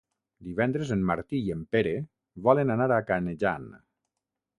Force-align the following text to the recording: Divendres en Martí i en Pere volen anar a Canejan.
Divendres 0.45 0.93
en 0.95 1.03
Martí 1.09 1.41
i 1.49 1.53
en 1.55 1.61
Pere 1.75 1.91
volen 2.47 2.77
anar 2.77 2.89
a 2.95 2.99
Canejan. 3.11 3.69